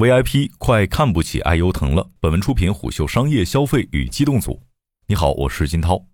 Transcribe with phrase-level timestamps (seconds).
[0.00, 2.08] VIP 快看不起爱优腾了。
[2.20, 4.62] 本文出品虎嗅商业消费与机动组。
[5.06, 6.06] 你好，我是金涛。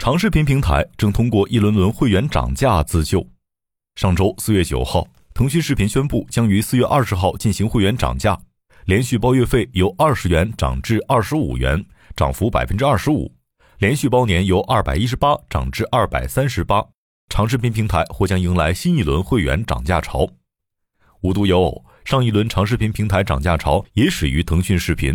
[0.00, 3.24] 长视频平台正通过一轮轮会员涨价自救。
[3.94, 8.36] 上周四月九号，腾讯视频宣布将于四月二十号进行会员涨价，
[8.86, 11.86] 连续包月费由二十元涨至二十五元，
[12.16, 13.30] 涨幅百分之二十五；
[13.78, 16.84] 连续包年由二百一十八涨至二百三十八。
[17.28, 20.28] 长视频平台或将迎来新一轮会员涨价潮。
[21.20, 21.84] 无独有偶。
[22.08, 25.14] 上一轮长视频平台涨价潮也始于腾讯视频。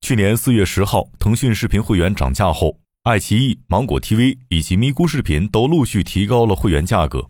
[0.00, 7.28] 去年四月十号，腾讯视频会员涨价后，爱奇艺、芒果 TV 以及咪咕视频都陆续提高了会员价格。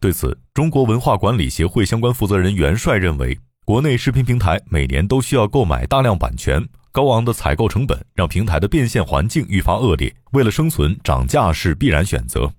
[0.00, 10.12] 对此，中国文化管理协会相关负责人袁帅认为，国内视频平台每年都需要购买大量版权，高昂的采购成本让平台的变现环境愈发恶劣。
[10.32, 12.52] 为了生存，涨价是必然选择。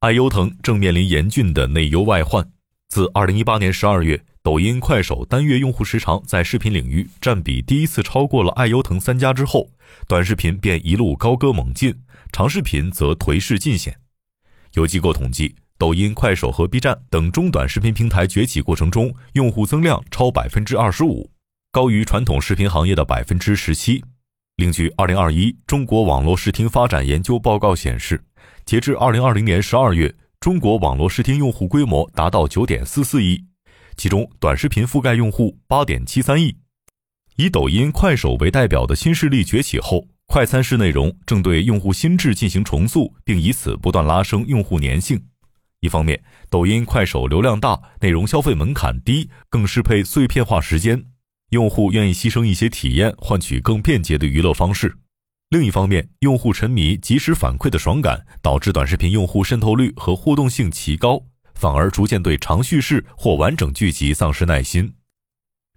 [0.00, 2.46] 爱优腾正面临严峻的内忧外患。
[2.90, 4.22] 自二零一八年十二月。
[4.42, 9.70] 抖音、快手单月用户时长在视频领域占比第一次超过了爱优腾三家之后，
[10.08, 11.94] 短视频便一路高歌猛进，
[12.32, 13.96] 长视频则颓势尽显。
[14.72, 21.30] 有机构统计，抖音、快手和 B 站等中短视频平台崛起过程中，用户增量超百分之二十五，
[21.70, 24.02] 高于传统视频行业的百分之十七。
[24.56, 28.24] 另据《二零二一中国网络视听发展研究报告》显示，
[28.64, 33.44] 截至二零二零年十二月，中国网络视听用户规模达到九点四四亿。
[33.96, 36.56] 其中，短视频覆盖用户八点七三亿。
[37.36, 45.22] 以抖音、快手为代表的新势力崛起后，快餐式内容正对用户心智进行重塑，并以此不断拉升用户粘性。
[45.80, 51.04] 一方面，抖音、快手流量大，内容消费门槛低，更适配碎片化时间，
[51.50, 54.96] 用户愿意牺牲一些体验，换取更便捷的娱乐方式。
[55.48, 61.22] 另一方面，用户沉迷及时反馈的爽感，导致短视频用户渗透率和互动性奇高。
[61.62, 64.92] 反而逐渐对长叙事或完整剧集丧失耐心。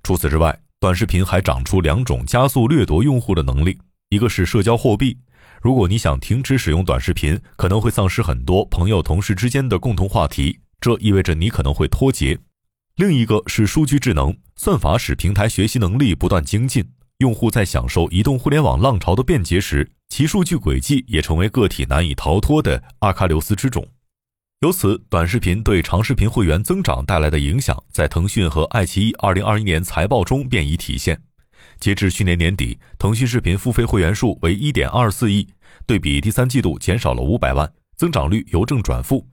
[0.01, 3.77] 除此之外，短视频还长出两种加速掠夺用户的能力：
[4.09, 5.15] 一个是社交货币，
[5.61, 12.35] 如果你想停止使用短视频，可能会丧失很多朋友、同事之间的共同话题，这意味着你可能会脱节；
[12.95, 16.83] 另一个是数据智能，算法使平台学习能力不断精进，
[17.19, 23.85] 用户在享受移动互联网浪潮的便捷时，其数据轨迹也成为个体难以逃脱的阿喀琉斯之踵。
[24.61, 31.21] 由此，短视频对长视频会员增长带来的影响，在腾讯和爱奇艺2021年财报中便已体现。
[31.79, 35.49] 截至去年年底，腾讯视频付费会员数为1.24亿，
[35.85, 39.27] 对比第三季度减少了500万，增长率由正转负。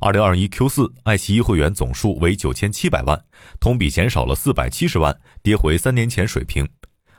[0.00, 3.24] 2021 Q4，爱奇艺会员总数为9700万，
[3.60, 6.68] 同比减少了470万，跌回三年前水平。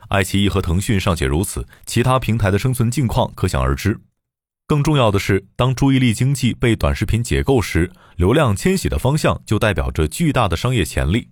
[0.08, 3.98] 爱奇艺和腾讯尚且如此，其他平台的生存境况可想而知。
[4.68, 11.28] 更重要的是，当注意力经济被短视频解构时，流量迁徙的方向就代表着巨大的商业潜力。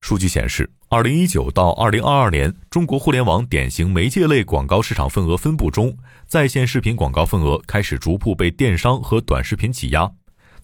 [0.00, 10.10] 数据显示，二零一九到二零二二年，中国互联网典型媒介类广告市场份额分布中，在线视频广告份额开始逐步被电商和短视频挤压，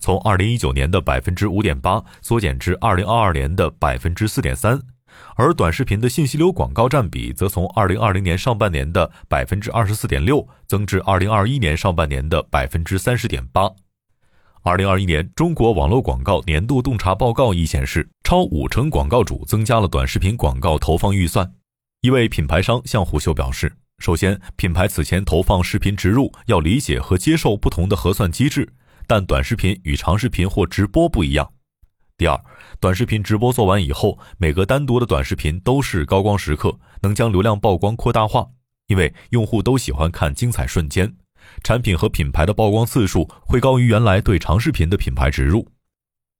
[0.01, 4.81] 从二零一九年的百分之五点八缩减至二零二二年的百分之四点三。
[5.37, 13.71] 而短视频的信息流广告占比则从二零二零年上半年的百分之二十四点六增至二零二一年上半年的百分之三十点八。
[14.63, 21.53] 二零二一年中国网络广告年度洞察报告亦显示，超五成广告主增加了短视频广告投放预算。
[22.01, 28.73] 一位品牌商向虎嗅表示，首先，品牌此前投放视频植入要理解和接受不同的核算机制，
[29.07, 31.53] 但短视频与长视频或直播不一样。
[32.23, 32.41] 第二，
[32.79, 38.47] 短视频直播做完以后，每个单独的短视频都是高光时刻，能将流量曝光扩大化，
[38.87, 41.17] 因为用户都喜欢看精彩瞬间，
[41.65, 45.67] 产品和品牌的曝光次数会高于原来对长视频的品牌植入。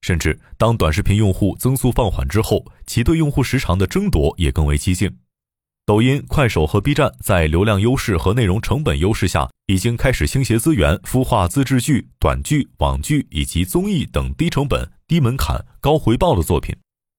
[0.03, 5.19] 甚至当短视频用户增速放缓之后，其对用户时长的争夺也更为激进。
[5.85, 14.89] 抖音、快手和 B 站在流量优势和内容成本优势下，已经开始倾斜资源孵化自制剧、短剧、网剧以及综艺等低成本。
[15.09, 16.73] 低门槛、高回报的作品。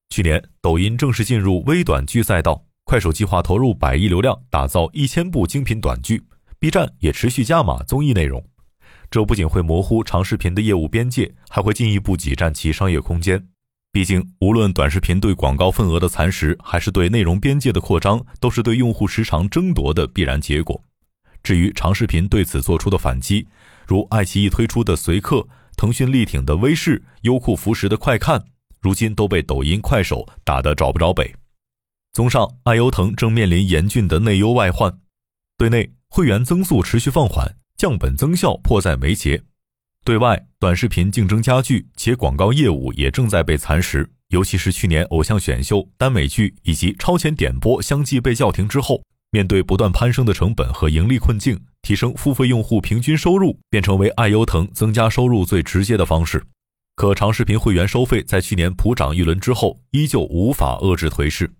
[0.10, 6.24] 去年，抖音正式进入微短剧赛道，快手计划投入百亿流量打造一千部精品短剧
[6.60, 8.42] ，B 站也持续加码综艺内容。
[9.12, 13.46] 这不仅会模糊长视频的业务边界，还会进一步挤占其商业空间。
[13.92, 20.82] 毕竟，无论短视频对广告份额的蚕食，还是对内容边界的扩张，都是对用户时长争夺的必然结果。
[21.44, 23.46] 至于长视频对此做出的反击，
[23.86, 25.46] 如爱奇艺推出的随客。
[25.76, 28.46] 腾讯力挺的微视、优酷扶持的快看，
[28.84, 31.34] 如今都被抖音、快手打得找不着北。
[32.12, 35.00] 综上，爱优腾正面临严峻的内忧外患：
[35.58, 39.40] 对内，会员增速持续放缓，降本增效迫在眉睫；
[40.04, 49.02] 对外，短视频竞争加剧，且广告业务也正在被蚕食，尤其是去年偶像选秀、耽美剧以及超前点播相继被叫停之后，
[49.32, 56.44] 面对不断攀升的成本和盈利困境，提升付费用户平均收入便成为爱优腾增加收入最直接的方式。
[56.96, 61.52] 可长视频会员收费在去年普涨一轮之后，依旧无法遏制颓势。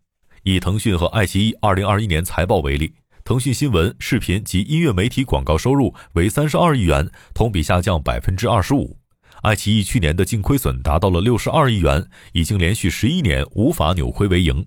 [0.44, 2.94] 以腾讯和爱奇艺2021年财报为例，
[3.24, 8.96] 腾讯新闻、视频及音乐媒体广告收入为32亿元，同比下降25%。
[9.42, 14.66] 爱奇艺去年的净亏损达到了六十二亿元，已经连续十一年无法扭亏为盈。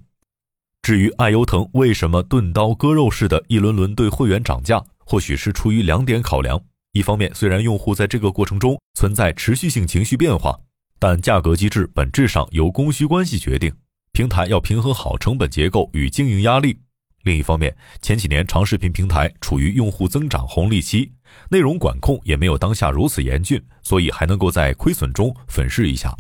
[0.82, 6.60] 至于爱优腾为什么钝刀割肉似的一轮轮对会员涨价，或许是出于两点考量：
[6.96, 10.58] 一方面，虽然用户在这个过程中存在持续性情绪变化，
[10.98, 13.70] 但价格机制本质上由供需关系决定，
[14.12, 16.78] 平台要平衡好成本结构与经营压力。
[17.24, 21.12] 另一方面，前几年长视频平台处于用户增长红利期，
[21.50, 26.16] 内容管控也没有当下如此严峻，所以还能够在亏损中粉饰一下。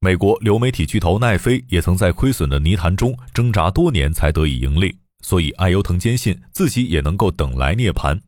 [0.00, 8.20] 美国流媒体巨头奈飞也曾在亏损的泥潭中挣扎多年才得以盈利，所以爱优腾坚信自己也能够等来涅槃。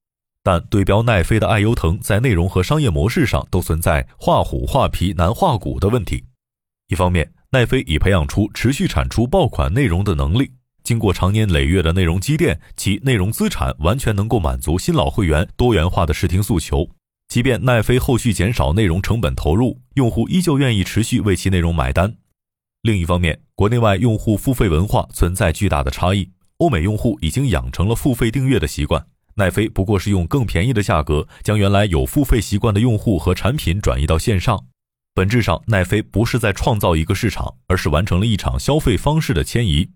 [0.46, 6.22] 但对标奈飞的爱优腾，在内容和商业模式上都存在画虎画皮难画骨的问题。
[6.86, 10.52] 一方面，奈飞已培养出持续产出爆款内容的能力。
[10.84, 16.88] 经过长年累月的内容积淀，其内容资产完全能够满足新老会员多元化的视听诉求。
[17.26, 22.14] 即便奈飞后续减少内容成本投入，用户依旧愿意持续为其内容买单。
[22.82, 26.30] 另一方面，国内外用户付费文化存在巨大的差异。
[26.58, 29.04] 欧美用户已经养成了付费订阅的习惯，
[29.38, 34.64] 奈飞不过是用更便宜的价格将原来有付费习惯的用户和产品转移到线上。
[35.14, 39.90] 本质上，奈飞不是在创造一个市场，而是完成了一场消费方式的迁移。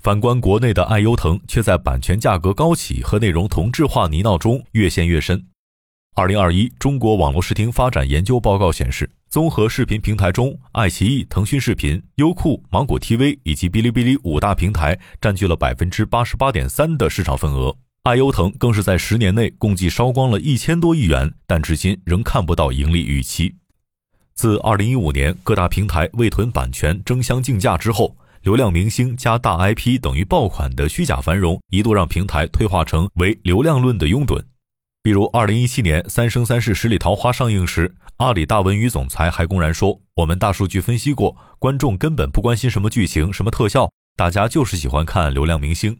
[0.00, 5.44] 反观国内的爱优腾，却在版权价格高企和内容同质化泥淖中越陷越深。
[6.14, 17.76] 二零二一中国网络视听发展研究报告显示，综合视频平台中，爱奇艺、腾讯视频、优酷、芒果 TV 以及哔哩哔哩五大平台占据了百分之八十八点三的市场份额。
[18.06, 23.56] 爱优腾更是在十年内共计烧光了一千多亿元，但至今仍看不到盈利预期。
[24.32, 28.16] 自二零一五年各大平台为囤版权争相竞价之后。
[28.42, 34.40] 流量明星加大 IP 等于爆款的虚假繁荣，一度让平台退化成为流量论的拥趸。
[35.02, 45.98] 比如，二零一七年《三生三世十里桃花》上映时，阿里大文娱总裁还公然说：“我们大数据分析过，观众根本不关心什么剧情、什么特效，大家就是喜欢看流量明星。”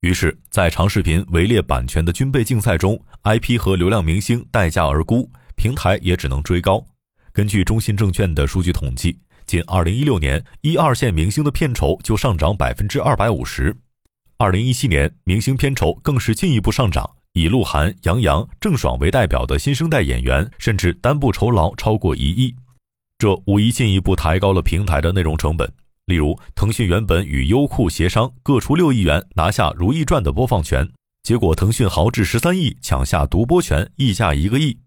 [0.00, 6.86] 于是，在长视频围猎版权的军备竞赛中，IP 和流量明星待价而沽，平台也只能追高。
[7.32, 9.18] 根据中信证券的数据统计。
[9.46, 13.72] 仅二零一六年，一二线明星的片酬就上涨百分之二百五十。
[14.38, 22.52] 二零一七年，明星片酬更是进一步上涨，以鹿晗、杨洋、郑爽为代表的新生代演员，甚至单部酬劳超过一亿。
[23.18, 25.72] 这无疑进一步抬高了平台的内容成本。
[26.06, 30.88] 例如，腾讯原本与优酷协商各出六亿元拿下《如懿传》的播放权，
[31.24, 34.78] 结果腾讯豪掷十三亿抢下独播权，溢价一个亿。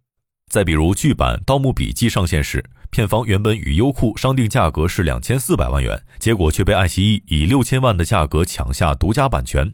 [0.49, 2.63] 再比如，剧版《盗墓笔记》上线时。
[2.89, 9.71] 片方原本与优酷商定价格是两千四百万元，结果却被爱奇艺以六千万的价格抢下独家版权。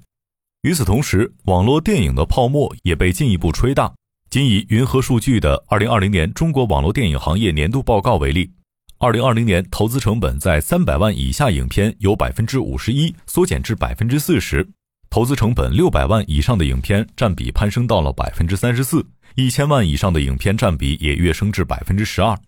[0.63, 3.93] 与此同时，网络电影的泡沫也被进一步吹大。
[4.31, 8.51] 仅以云和数据的二零二零年中国网络电影行业年度报告为例，
[8.97, 14.65] 二零二零年投资成本在三百万以下影片由百分之五十一缩减至百分之四十，
[15.09, 22.39] 投资成本六百万以上的影片占比攀升到了百分之三十四，一千万以上的影片占比也跃升至百分之十二。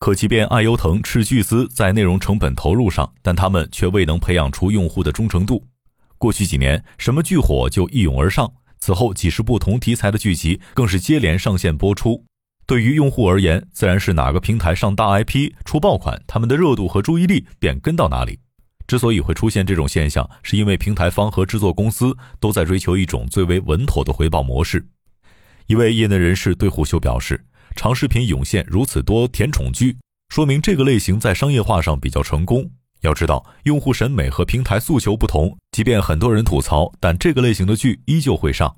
[0.00, 5.64] 可即便爱优腾斥巨资在内容成本投入上，但他们却未能培养出用户的忠诚度。
[6.18, 12.24] 过去几年，什么剧火就一涌而上，此后几十部同题材的剧集更是接连上线播出。
[12.66, 18.38] 对于用户而言，自然是哪个平台上大 IP 出爆款，他们的热度和注意力便跟到哪里。
[18.86, 24.86] 之所以会出现这种现象，是因为平台方和制作公司都在追求一种最为稳妥的回报模式。
[25.66, 27.44] 一位业内人士对虎嗅表示。
[27.74, 29.98] 长视频涌现如此多甜宠剧，
[30.30, 32.70] 说明这个类型在商业化上比较成功。
[33.02, 38.76] 要知道，用户审美和平台诉求不同，即便很多人吐槽，但这个类型的剧依旧会上。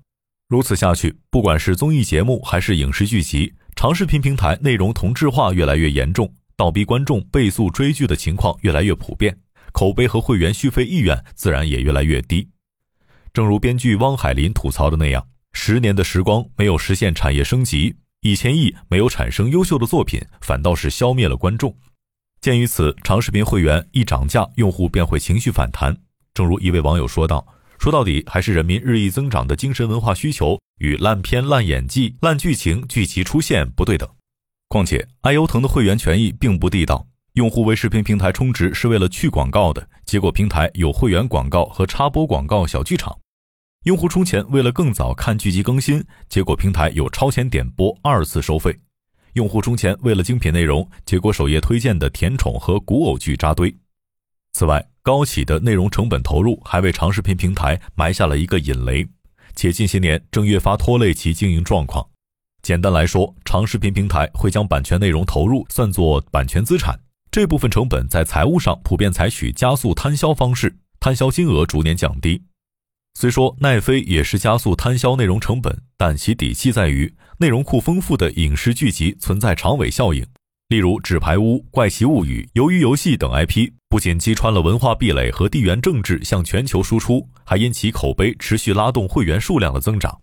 [0.48, 9.38] 如此下去，不管是综艺节目还是影视剧集，长视频平台内容同质化越来越严重，倒逼观众倍速追剧的情况越来越普遍，
[9.70, 12.48] 口碑和会员续费意愿自然也越来越低。
[13.32, 17.94] 正如编剧汪海林吐槽的那样，十年的时光没有实现产业升级。
[18.22, 21.72] 一千亿没有产生优秀的作品，反倒是消灭了观众。
[22.40, 25.96] 鉴于此，长视频会员一涨价，用户便会情绪反弹。
[26.34, 27.46] 正如一位网友说道
[27.78, 34.08] ：“说到底，还是人民日益增长的精神文化需求与烂片、烂演技、烂剧情剧集出现不对等。
[34.68, 43.12] 况且，爱优腾的会员权益并不地道，用户为视频平台充值是为了去广告的，结果平台有会员广告和插播广告小剧场；
[43.84, 48.72] 用户充钱为了更早看剧集更新，结果平台有超前点播二次收费；
[49.34, 53.74] 用户充钱为了精品内容，结果首页推荐的甜宠和古偶剧扎堆。
[54.52, 59.08] 此外，高企的内容成本投入还为长视频平台埋下了一个引雷，
[59.54, 62.06] 且近些年正越发拖累其经营状况。
[62.60, 67.00] 简单来说，长视频平台会将版权内容投入算作版权资产。
[67.30, 72.42] 这部分成本在财务上普遍采取加速摊销方式，摊销金额逐年降低。
[73.14, 80.26] 虽说奈飞也是加速摊销内容成本，但其底气在于内容库丰富的影视剧集存在长尾效应。
[80.68, 90.20] 例如《纸牌屋》《怪奇物语》《鱿鱼游戏》等 IP，不仅击穿了文化壁垒和地缘政治向全球输出，还因其口碑持续拉动会员数量的增长。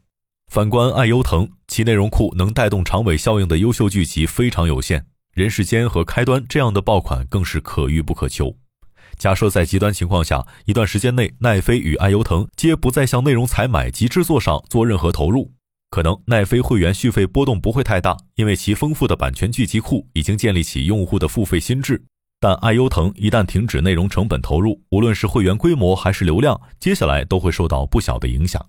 [0.51, 5.03] 反观爱优腾，其内容库能带动长尾效应的优秀剧集非常有限。
[5.33, 8.55] 人世间和开端这样的爆款更是可遇不可求。
[9.17, 15.51] 假设在极端情况下，一段时间内奈飞与爱优腾皆不再向内容采买及制作上做任何投入，
[15.95, 22.03] 可能奈飞会员续费波动不会太大，因为其丰富的版权聚集库已经建立起用户的付费心智。
[22.37, 28.61] 但爱优腾一旦停止内容成本投入，无论是会员规模还是流量，接下来都会受到不小的影响。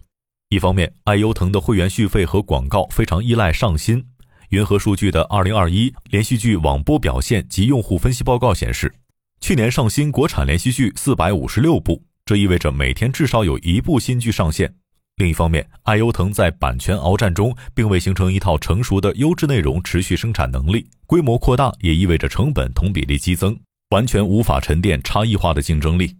[0.51, 4.07] 一方面，爱优腾的会员续费和广告非常依赖上新。
[4.51, 8.95] 云和数据的二零二一连续剧网播表现及用户分析报告显示，
[9.41, 14.77] 去年上新国产连续剧四百五十六部，这意味着每天至少有一部新剧上线。
[15.17, 23.59] 另一方面，爱优腾在版权鏖战中并未形成一套成熟的优质内容持续生产能力，规模扩大也意味着成本同比例激增，
[23.91, 26.15] 完全无法沉淀差异化的竞争力。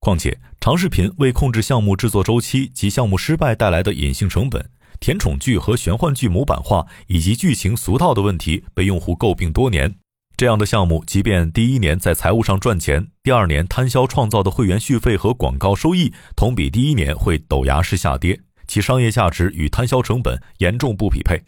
[0.00, 4.68] 况且，长视频为控制项目制作周期及项目失败带来的隐性成本。
[4.98, 9.94] 甜宠剧和玄幻剧模板化以及剧情俗套的问题被用户诟病多年。
[10.40, 21.42] 这样的项目，即便第一年在财务上赚钱，第二年摊销创造的会员续费和广告收益同比第一年会陡崖式下跌，其商业价值与摊销成本严重不匹配。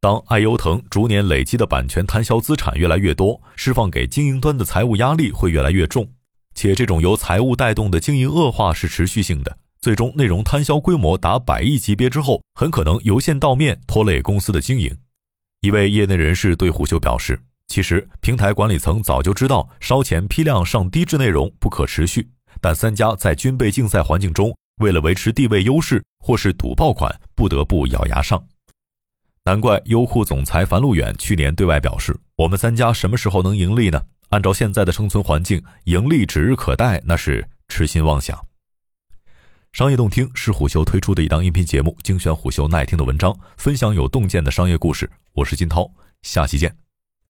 [0.00, 6.06] 当爱优腾逐年累积的版权摊销资产越来越多，释放给经营端的财务压力会越来越重，
[6.54, 9.56] 且这种由财务带动的经营恶化是持续性的。
[9.80, 14.94] 最终，内容摊销规模达百亿级别之后，很可能由线到面，拖累公司的经营。
[15.62, 22.28] 一位业内人士对虎嗅表示：“其实平台管理层早就知道烧钱批量上低质内容不可持续，
[22.60, 28.42] 但三家在军备竞赛环境中，为了维持地位优势或是赌爆款，不得不咬牙上。
[29.44, 34.02] 难怪优酷总裁樊路远去年对外表示：‘我们三家什么时候能盈利呢？
[34.30, 38.38] 按照现在的生存环境，盈利指日可待，那是痴心妄想。’”
[39.72, 45.10] 商业洞听是虎嗅推出的一档音频节目，精选虎嗅耐听的文章，分享有洞见的商业故事。
[45.32, 45.90] 我是金涛，
[46.22, 46.83] 下期见。